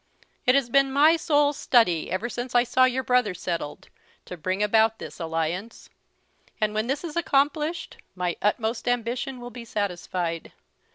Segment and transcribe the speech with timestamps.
[0.47, 3.89] It has been my sole study, ever since I saw your brother settled,
[4.25, 5.91] to bring about this alliance;
[6.59, 10.53] and, when this is accomplished, my utmost ambition will be satisfied.